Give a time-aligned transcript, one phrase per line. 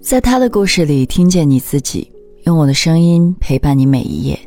[0.00, 2.10] 在他的故事里听见你自己，
[2.44, 4.38] 用我的声音陪伴你每一页。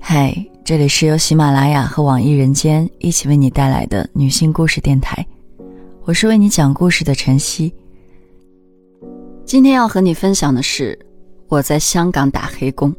[0.00, 5.24] 嗨，这里是由喜马拉雅和网易人间一起为你带来的女性故事电台，
[6.04, 7.72] 我是为你讲故事的晨曦。
[9.44, 10.98] 今天要和你分享的是
[11.48, 12.92] 我在香港打黑工。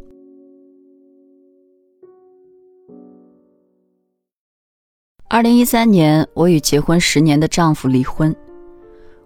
[5.27, 8.33] 二零一三年，我与结婚十年的丈夫离婚，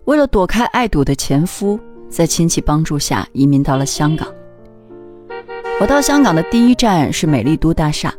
[0.06, 1.78] 为了躲开爱赌的前夫。
[2.14, 4.28] 在亲戚帮助下移民到了香港。
[5.82, 8.14] 我到香港的第一站是美丽都大厦，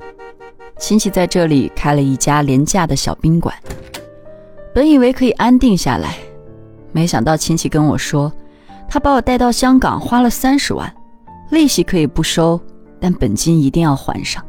[0.77, 3.55] 亲戚在这里开了一家廉价的小宾馆。
[4.75, 6.16] 本以为可以安定下来，
[6.91, 8.30] 没想到亲戚跟我说，
[8.88, 10.93] 他把我带到香港花了三十万，
[11.51, 12.61] 利息可以不收，
[13.01, 14.45] 但本金一定要还上。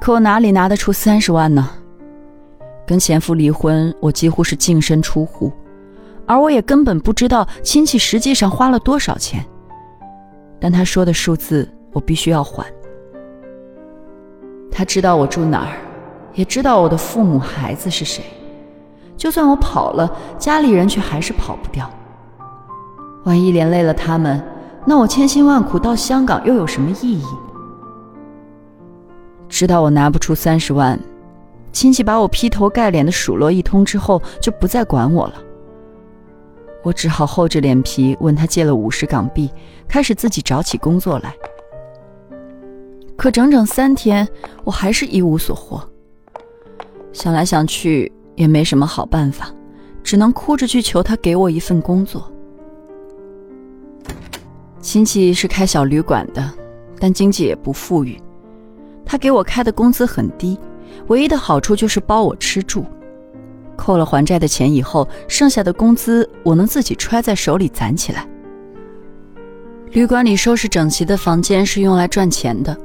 [0.00, 1.68] 可我哪里拿得出三十万呢？
[2.86, 5.52] 跟前夫离婚，我几乎是净身出户。
[6.26, 9.44] 而我也根本不知道亲戚实际上花了多少钱，
[10.60, 12.66] 但他说的数字我必须要还。
[14.70, 15.76] 他知道我住哪儿，
[16.34, 18.22] 也知道我的父母孩子是谁，
[19.16, 21.88] 就算我跑了，家里人却还是跑不掉。
[23.24, 24.42] 万一连累了他们，
[24.84, 27.24] 那我千辛万苦到香港又有什么意义？
[29.48, 30.98] 知道我拿不出三十万，
[31.72, 35.34] 亲戚把我劈头盖脸的数落一通之后，就不再管我了。
[36.86, 39.50] 我只好厚着脸皮问他借了五十港币，
[39.88, 41.34] 开始自己找起工作来。
[43.16, 44.24] 可整整三天，
[44.62, 45.82] 我还是一无所获。
[47.12, 49.52] 想来想去也没什么好办法，
[50.04, 52.30] 只能哭着去求他给我一份工作。
[54.80, 56.48] 亲戚是开小旅馆的，
[57.00, 58.16] 但经济也不富裕。
[59.04, 60.56] 他给我开的工资很低，
[61.08, 62.86] 唯一的好处就是包我吃住。
[63.76, 68.26] 扣了还债的钱以后，剩下的工资我能自己揣在手里攒起来。
[69.92, 72.76] 旅馆里收拾整齐的房间是用来赚钱的，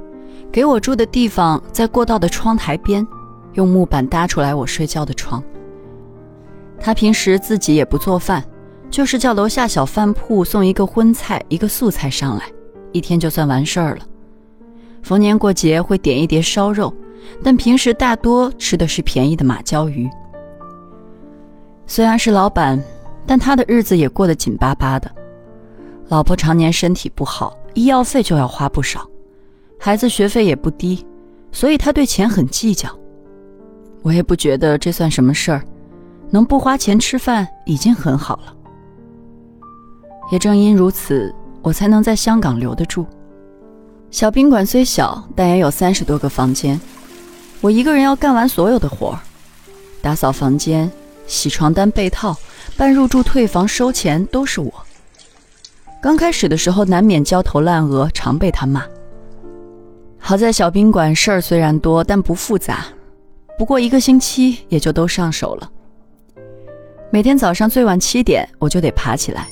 [0.51, 3.05] 给我住的地方在过道的窗台边，
[3.53, 5.43] 用木板搭出来我睡觉的床。
[6.79, 8.43] 他平时自己也不做饭，
[8.89, 12.45] 就是叫楼下小饭铺送一个荤菜一个素菜上来，
[12.91, 14.05] 一天就算完事儿了。
[15.03, 16.93] 逢年过节会点一碟烧肉，
[17.43, 20.09] 但平时大多吃的是便宜的马鲛鱼。
[21.91, 22.81] 虽然是老板，
[23.27, 25.11] 但他的日子也过得紧巴巴的。
[26.07, 29.05] 老婆常年身体不好，医药费就要花不少，
[29.77, 31.05] 孩子学费也不低，
[31.51, 32.87] 所以他对钱很计较。
[34.03, 35.61] 我也不觉得这算什么事儿，
[36.29, 38.55] 能不花钱吃饭已经很好了。
[40.31, 43.05] 也正因如此，我才能在香港留得住。
[44.11, 46.79] 小宾馆虽小，但也有三十多个房间，
[47.59, 49.19] 我一个人要干完所有的活儿，
[50.01, 50.89] 打扫房间。
[51.31, 52.35] 洗床单被套，
[52.75, 54.71] 办入住退房收钱都是我。
[56.01, 58.83] 刚开始的时候难免焦头烂额，常被他骂。
[60.19, 62.85] 好在小宾馆事儿虽然多，但不复杂，
[63.57, 65.71] 不过一个星期也就都上手了。
[67.11, 69.47] 每天早上最晚七点我就得爬起来，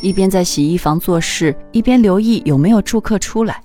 [0.00, 3.60] 一边在洗衣房做事，一边留意有没有住客出来。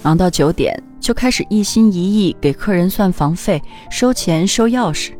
[0.00, 3.60] 忙到九点就开始一心一意给客人算房费、
[3.90, 5.10] 收钱、收钥匙。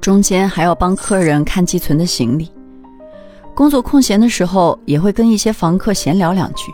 [0.00, 2.50] 中间还要帮客人看寄存的行李，
[3.54, 6.72] 工作空闲的时候也会跟一些房客闲聊两句。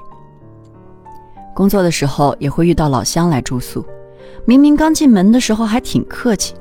[1.53, 3.85] 工作的时候也会遇到老乡来住宿，
[4.45, 6.55] 明明刚进门的时候还挺客气，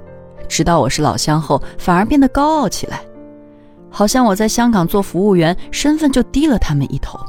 [0.47, 3.01] 知道我是老乡后反而变得高傲起来，
[3.91, 7.19] 好像我在香港做服务员身份就低了他们一头。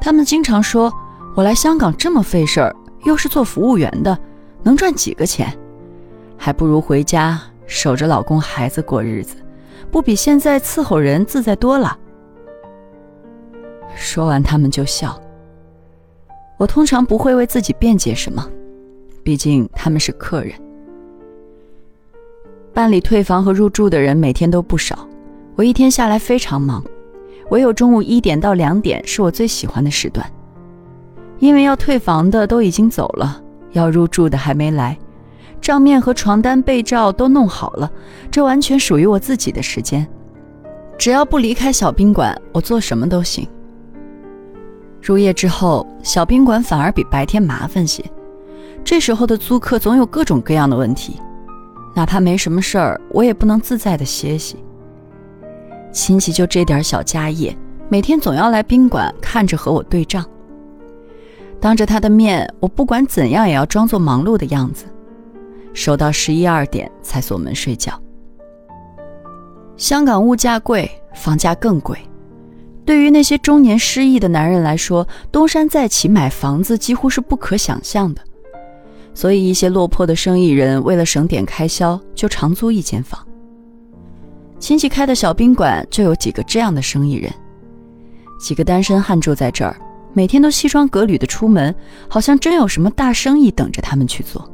[0.00, 0.92] 他们经常说
[1.36, 4.18] 我来香港这么费事儿，又是做服务员的，
[4.64, 5.56] 能赚几个钱，
[6.36, 7.40] 还不如回家。
[7.70, 9.36] 守着老公孩子过日子，
[9.92, 11.96] 不比现在伺候人自在多了。
[13.94, 15.18] 说完，他们就笑。
[16.58, 18.44] 我通常不会为自己辩解什么，
[19.22, 20.52] 毕竟他们是客人。
[22.74, 25.08] 办理退房和入住的人每天都不少，
[25.54, 26.84] 我一天下来非常忙，
[27.50, 30.28] 唯有中午一点到两点是我最喜欢的时段，
[31.38, 33.40] 因为要退房的都已经走了，
[33.72, 34.98] 要入住的还没来。
[35.60, 37.90] 账面和床单被罩都弄好了，
[38.30, 40.06] 这完全属于我自己的时间。
[40.98, 43.46] 只要不离开小宾馆，我做什么都行。
[45.02, 48.04] 入夜之后，小宾馆反而比白天麻烦些。
[48.84, 51.18] 这时候的租客总有各种各样的问题，
[51.94, 54.56] 哪怕没什么事儿，我也不能自在的歇息。
[55.92, 57.56] 亲戚就这点小家业，
[57.88, 60.24] 每天总要来宾馆看着和我对账。
[61.60, 64.84] 当着他的面，我不管怎样也要装作忙碌的样子。
[65.72, 67.92] 守到十一二点才锁门睡觉。
[69.76, 71.98] 香港物价贵，房价更贵，
[72.84, 78.20] 对于那些中年失意的男人来说，东山再起买房子几乎是不可想象的。
[79.14, 83.20] 所以，一些落魄的生意人为了省点开销，就长租一间房。
[84.58, 87.32] 亲戚开的小宾馆就有几个这样的生意人，
[88.38, 89.74] 几个单身汉住在这儿，
[90.12, 91.74] 每天都西装革履的出门，
[92.08, 94.48] 好像真有什么大生意等着他们去做。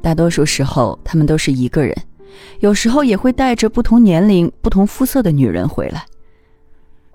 [0.00, 1.94] 大多数时候，他们都是一个人，
[2.60, 6.04] 有时候也会带着不同年龄、不同肤色的女人回来。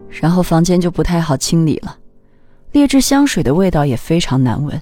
[0.10, 1.98] 然后房间就不太好清理了，
[2.72, 4.80] 劣质香水的味道也非常难闻。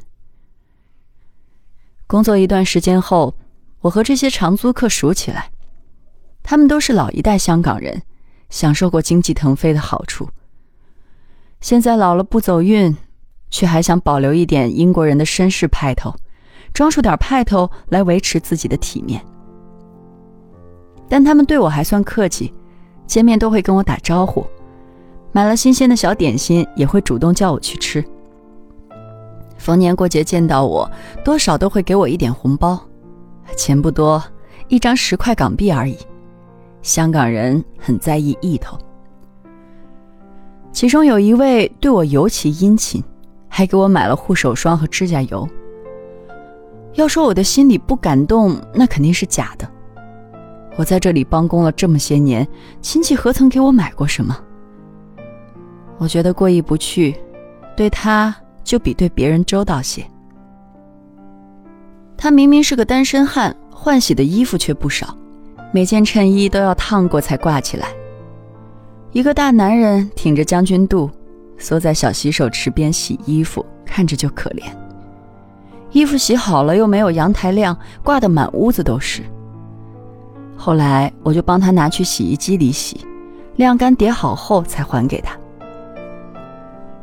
[2.07, 3.33] 工作一段时间后，
[3.79, 5.49] 我和这些长租客熟起来，
[6.43, 8.01] 他们都是老一代香港人，
[8.49, 10.27] 享受过经济腾飞的好处。
[11.61, 12.97] 现在老了不走运，
[13.49, 16.13] 却还想保留一点英国人的绅士派头，
[16.73, 19.23] 装出点派头来维持自己的体面。
[21.07, 22.53] 但他们对我还算客气，
[23.05, 24.45] 见面都会跟我打招呼，
[25.31, 28.03] 买了新鲜的小点心也会主动叫我去吃。
[29.57, 30.89] 逢年过节见到我，
[31.23, 32.79] 多少都会给我一点红包，
[33.57, 34.23] 钱不多，
[34.69, 35.97] 一张十块港币而已。
[36.81, 38.75] 香港人很在意意头，
[40.71, 43.03] 其中有一位对我尤其殷勤，
[43.47, 45.47] 还给我买了护手霜和指甲油。
[46.93, 49.69] 要说我的心里不感动，那肯定是假的。
[50.77, 52.47] 我在这里帮工了这么些年，
[52.81, 54.37] 亲戚何曾给我买过什么？
[55.97, 57.15] 我觉得过意不去，
[57.75, 58.35] 对他。
[58.63, 60.05] 就比对别人周到些。
[62.15, 65.17] 他明明是个单身汉，换洗的衣服却不少，
[65.73, 67.87] 每件衬衣都要烫过才挂起来。
[69.11, 71.09] 一个大男人挺着将军肚，
[71.57, 74.63] 缩在小洗手池边洗衣服，看着就可怜。
[75.91, 79.21] 衣服洗好了又没有阳台晾，挂得满屋子都是。
[80.55, 83.05] 后来我就帮他拿去洗衣机里洗，
[83.55, 85.35] 晾干叠好后才还给他。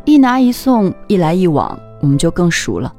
[0.04, 2.92] 一拿一送，一来一往，我们就更熟了。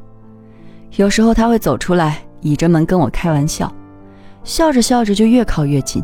[0.97, 3.71] 有时候他会走出来，倚着门跟我开玩笑，
[4.44, 6.03] 笑着笑着就越靠越近。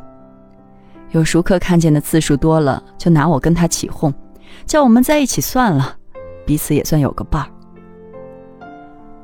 [1.12, 4.12] 有熟客看见的次数多了，就拿我跟他起哄，
[4.66, 5.96] 叫我们在一起算了，
[6.46, 7.48] 彼此也算有个伴儿。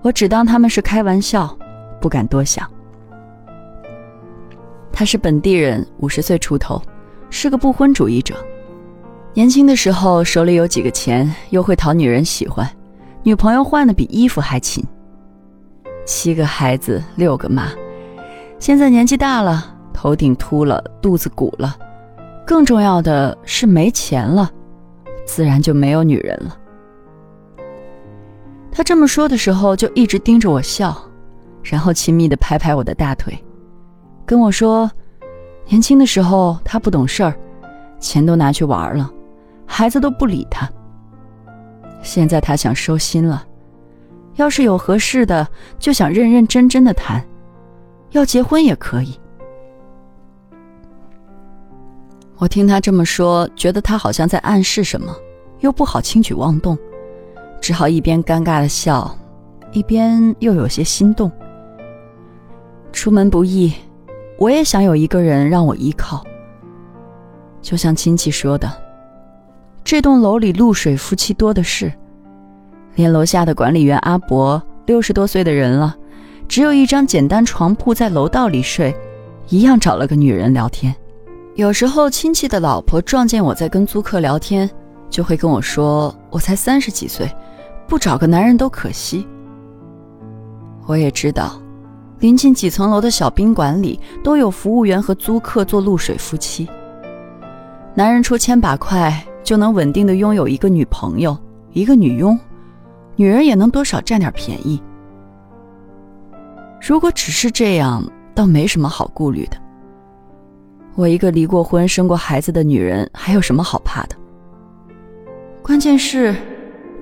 [0.01, 1.55] 我只当他们是开玩笑，
[1.99, 2.69] 不敢多想。
[4.91, 6.81] 他是本地人，五十岁出头，
[7.29, 8.35] 是个不婚主义者。
[9.33, 12.69] 年轻的时候手里有几个钱，又会讨女人喜欢，
[13.23, 14.83] 女朋友换的比衣服还勤。
[16.05, 17.69] 七个孩子，六个妈，
[18.59, 21.77] 现在年纪大了，头顶秃了，肚子鼓了，
[22.45, 24.51] 更重要的是没钱了，
[25.25, 26.57] 自然就没有女人了。
[28.71, 30.95] 他这么说的时候，就一直盯着我笑，
[31.61, 33.37] 然后亲密地拍拍我的大腿，
[34.25, 34.89] 跟我说
[35.67, 37.35] ：“年轻的时候他不懂事儿，
[37.99, 39.11] 钱都拿去玩了。”
[39.67, 40.69] 孩子都不理他。
[42.01, 43.45] 现在他想收心了，
[44.35, 45.47] 要是有合适的，
[45.79, 47.25] 就想认认真真的谈，
[48.09, 49.17] 要结婚也可以。
[52.37, 55.15] 我听他这么说，觉得他好像在暗示什么，
[55.59, 56.77] 又不好轻举妄动，
[57.61, 59.15] 只好一边尴尬的笑，
[59.71, 61.31] 一边又有些心动。
[62.91, 63.71] 出门不易，
[64.39, 66.25] 我也想有一个人让我依靠，
[67.61, 68.69] 就像亲戚说的。
[69.83, 71.93] 这栋楼里露水夫妻多的是，
[72.95, 75.95] 连楼下的管理员阿伯六十多岁的人了，
[76.47, 78.93] 只有一张简单床铺在楼道里睡，
[79.49, 80.93] 一样找了个女人聊天。
[81.55, 84.69] 有时候亲戚的老婆撞见我在跟租客聊天，
[85.09, 87.29] 就会跟我说：“我才三十几岁，
[87.91, 89.27] 不找个男人都可惜。”
[90.87, 91.61] 我也知道，
[92.19, 96.69] 临近几层楼的小宾馆里都有服务员和租客做露水夫妻，
[97.93, 99.13] 男人出千把块。
[99.43, 101.35] 就能稳定的拥有一个女朋友，
[101.73, 102.39] 一个女佣，
[103.15, 104.81] 女人也能多少占点便宜。
[106.79, 108.01] 如果只是这样，
[108.35, 109.57] 倒没什么好顾虑的。
[110.93, 114.15] 我一个离过婚、生过孩子的女人，还有什么好怕的？
[115.63, 116.33] 关键是，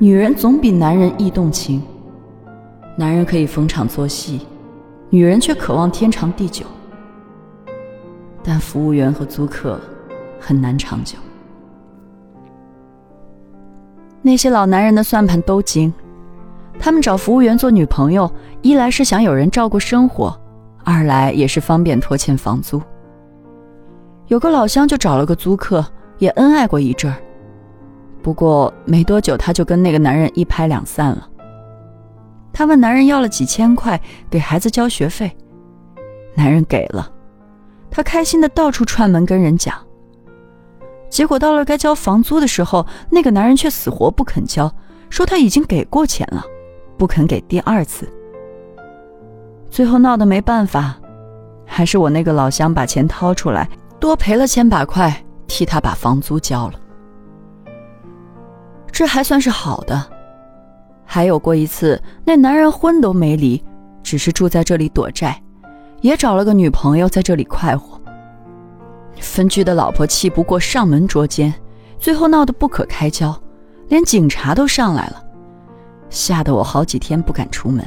[0.02, 1.84] 女人总比男人易动情。
[2.96, 4.48] 男人可以逢场作戏，
[5.10, 6.66] 女人却渴望天长地久。
[8.42, 9.78] 但服务员和租客
[10.40, 11.18] 很难长久。
[14.22, 15.94] 那些老男人的算盘都精，
[16.80, 20.34] 他们找服务员做女朋友，一来是想有人照顾生活，
[20.86, 22.82] 二来也是方便拖欠房租。
[24.28, 25.86] 有个老乡就找了个租客，
[26.20, 27.18] 也恩爱过一阵儿，
[28.22, 31.28] 不过没多久他就跟那个男人一拍两散了。
[32.52, 34.00] 他问男人要了几千块
[34.30, 35.36] 给孩子交学费，
[36.36, 37.10] 男人给了，
[37.90, 39.76] 他开心的到处串门跟人讲。
[41.10, 44.72] 结果到了该交房租的时候，那个男人却死活不肯交，
[45.10, 46.44] 说他已经给过钱了，
[46.98, 48.08] 不肯给第二次。
[49.70, 50.98] 最后闹得没办法，
[51.66, 56.74] 还是我那个老乡把钱掏出来，多赔了千把块，替他把房租交了。
[59.00, 60.06] 这还算是好的。
[61.06, 63.64] 还有过一次，那男人婚都没离，
[64.04, 65.42] 只是住在这里躲债，
[66.02, 67.98] 也找了个女朋友在这里快活。
[69.18, 71.54] 分居的老婆气不过上门捉奸，
[71.98, 73.34] 最后闹得不可开交，
[73.88, 75.24] 连警察都上来了，
[76.10, 77.86] 吓得我好几天不敢出门。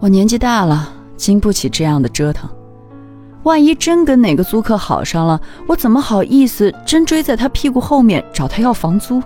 [0.00, 2.50] 我年纪大了，经不起这样的折腾。
[3.46, 9.22] 万一真跟哪个租客好上了，我怎么好意思真追在他屁股后面找他要房租？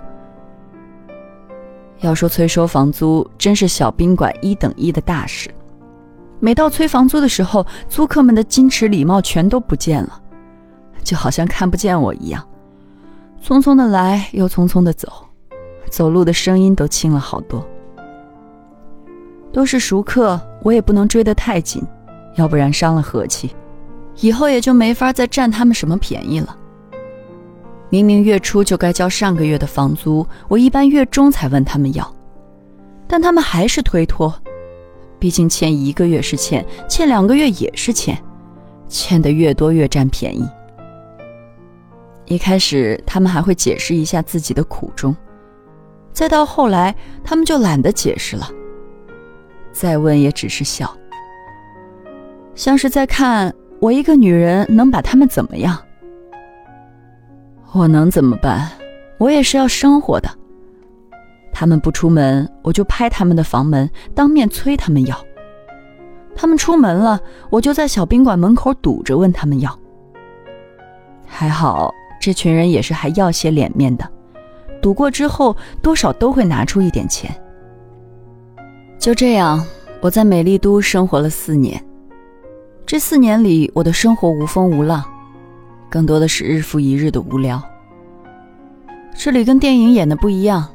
[2.01, 5.49] 要说催收房租，真是小宾馆一等一的大事。
[6.39, 10.21] 每到催房租的时候，租客们的矜持礼貌全都不见了，
[11.03, 12.47] 就好像看不见我一样，
[13.43, 15.11] 匆匆的来，又匆匆的走，
[15.89, 17.67] 走路的声音都轻了好多。
[19.51, 21.83] 都是熟客，我也不能追得太紧，
[22.35, 23.55] 要不然伤了和气，
[24.19, 26.55] 以后也就没法再占他们什么便宜了。
[27.89, 32.15] 明明月初就该交上个月的房租，我一般月中才问他们要，
[33.07, 34.33] 但他们还是推脱。
[35.19, 38.17] 毕竟欠一个月是欠，欠两个月也是欠，
[38.87, 40.47] 欠的越多越占便宜。
[42.25, 45.15] 一开始他们还会解释一下自己的苦衷，
[46.13, 48.49] 再到后来他们就懒得解释了。
[49.73, 50.91] 再问也只是笑，
[52.55, 55.75] 像是在看我一个女人能把他们怎么样。
[57.73, 58.69] 我能怎么办？
[59.17, 60.29] 我也是要生活的。
[61.51, 65.17] 他们不出门，我就拍他们的房门，当面催他们要。
[66.35, 67.19] 他们出门了，
[67.49, 69.75] 我就在小宾馆门口堵着问他们要。
[71.25, 74.07] 还好，这群人也是还要些脸面的，
[74.79, 77.35] 堵过之后多少都会拿出一点钱。
[78.99, 79.65] 就这样，
[80.01, 81.83] 我在美丽都生活了四年。
[82.91, 85.01] 这四年里，我的生活无风无浪，
[85.89, 87.63] 更多的是日复一日的无聊。
[89.15, 90.67] 这里跟电影演的不一样，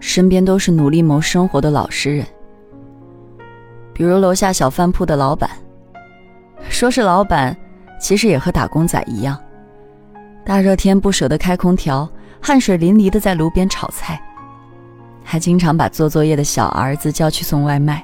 [0.00, 2.24] 身边都是努力谋生活的老实人。
[3.92, 5.50] 比如楼下小饭铺的老板，
[6.70, 7.54] 说是老板，
[8.00, 9.38] 其实也和打工仔一样，
[10.46, 12.08] 大热天不舍得开空调，
[12.40, 14.18] 汗水淋漓的在炉边炒菜。
[15.22, 18.02] 还经常把做作业的小儿子叫去送外卖。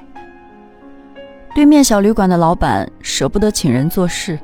[1.57, 4.37] 对面小旅馆的老板舍不得请人做事，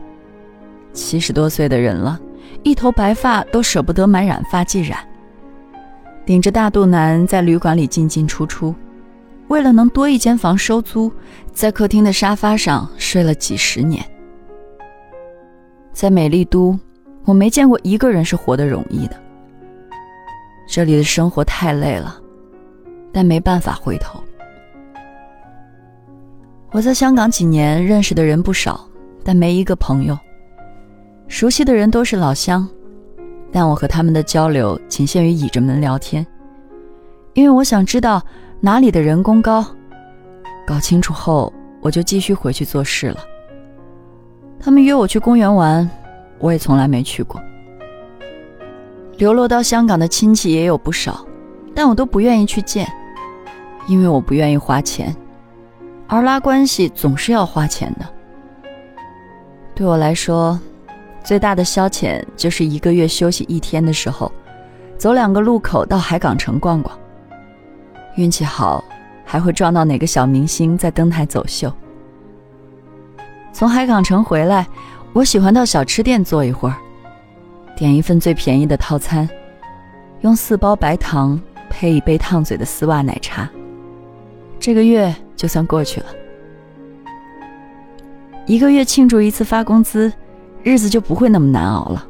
[0.94, 2.20] 七十多岁的人了，
[2.64, 4.98] 一头白发都舍不得买染发剂染，
[6.26, 8.74] 顶着大肚腩在旅馆里进进出出，
[9.48, 11.12] 为了能多一间房收租，
[11.52, 14.04] 在客厅的沙发上睡了几十年。
[15.92, 16.76] 在美丽都，
[17.26, 19.16] 我没见过一个人是活得容易的。
[20.68, 22.20] 这里的生活太累了。
[23.12, 24.20] 但没办法回头。
[26.74, 28.84] 我在香港几年，认识的人不少，
[29.24, 30.18] 但没一个朋友。
[31.28, 32.68] 熟悉的人都是老乡，
[33.52, 36.26] 但我和他们的交流仅限于倚着门聊天，
[37.36, 38.20] 因为我想知道
[38.60, 39.64] 哪里的人工高。
[40.66, 43.20] 搞清楚后，我就继续回去做事了。
[44.60, 45.88] 他们约我去公园玩，
[46.40, 47.40] 我也从来没去过。
[49.18, 51.24] 流落到香港的亲戚也有不少，
[51.76, 52.92] 但我都不愿意去见。
[53.88, 55.16] 因为我不愿意花钱，
[56.08, 58.06] 而拉关系总是要花钱的。
[59.76, 60.60] 对我来说，
[61.24, 64.32] 最大的消遣就是一个月休息一天的时候，
[64.98, 66.98] 走两个路口到海港城逛逛。
[68.16, 68.84] 运气好，
[69.26, 71.74] 还会撞到哪个小明星在登台走秀。
[73.52, 74.68] 从海港城回来，
[75.14, 76.76] 我喜欢到小吃店坐一会儿，
[77.76, 79.28] 点一份最便宜的套餐，
[80.22, 83.50] 用四包白糖配一杯烫嘴的丝袜奶茶。
[84.60, 86.06] 这个月就算过去了，
[88.46, 90.10] 一个月庆祝一次发工资，
[90.64, 92.08] 日子就不会那么难熬了。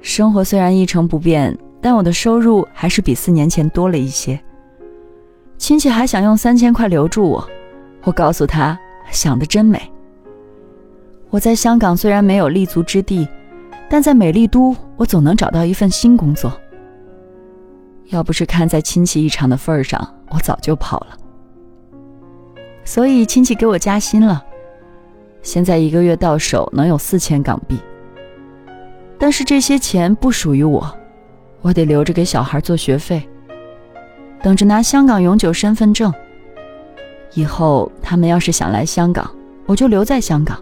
[0.00, 4.38] 生活虽然一成不变，但我的收入还是比四年前多了一些。
[5.56, 7.44] 亲戚还想用三千块留住我，
[8.04, 8.78] 我告诉他
[9.10, 9.82] 想的真美。
[11.28, 13.26] 我在香港虽然没有立足之地，
[13.90, 16.52] 但在美丽都，我总能找到一份新工作。
[18.10, 21.17] 要不是看在亲戚一场的份儿上，我早就跑了。
[22.88, 24.42] 所以亲戚给我加薪了，
[25.42, 27.78] 现在一个月到手能有四千港币。
[29.18, 30.90] 但是这些钱不属于我，
[31.60, 33.28] 我得留着给小孩做学费，
[34.42, 36.10] 等着拿香港永久身份证。
[37.34, 39.30] 以后他们要是想来香港，
[39.66, 40.58] 我就留在香港，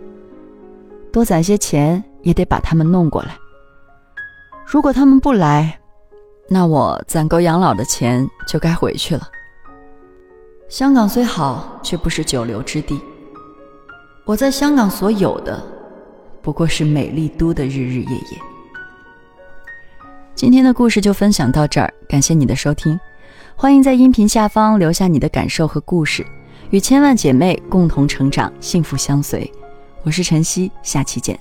[1.12, 3.37] 多攒些钱也得把他们弄过来。
[4.66, 5.78] 如果他们不来，
[6.49, 9.28] 那我攒够养老的钱就该回去了。
[10.68, 13.00] 香港虽好，却不是久留之地。
[14.25, 15.62] 我在香港所有的，
[16.42, 18.38] 不过是美丽都的日日夜夜。
[20.35, 22.99] 今天的故事就分享到这儿，感谢你的收听，
[23.54, 26.26] 欢迎在音频下方留下你的感受和故事，
[26.70, 29.50] 与千万姐妹共同成长，幸福相随。
[30.02, 31.38] 我是晨曦，下期见。